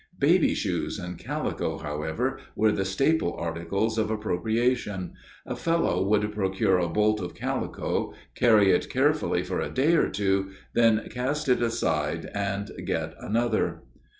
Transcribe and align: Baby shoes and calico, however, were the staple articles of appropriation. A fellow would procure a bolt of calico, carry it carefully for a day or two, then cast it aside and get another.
Baby 0.17 0.55
shoes 0.55 0.97
and 0.97 1.15
calico, 1.19 1.77
however, 1.77 2.39
were 2.55 2.71
the 2.71 2.85
staple 2.85 3.35
articles 3.35 3.99
of 3.99 4.09
appropriation. 4.09 5.13
A 5.45 5.55
fellow 5.55 6.01
would 6.03 6.31
procure 6.33 6.79
a 6.79 6.89
bolt 6.89 7.21
of 7.21 7.35
calico, 7.35 8.11
carry 8.33 8.71
it 8.71 8.89
carefully 8.89 9.43
for 9.43 9.61
a 9.61 9.69
day 9.69 9.93
or 9.93 10.09
two, 10.09 10.53
then 10.73 11.07
cast 11.11 11.47
it 11.47 11.61
aside 11.61 12.31
and 12.33 12.71
get 12.83 13.13
another. 13.19 13.83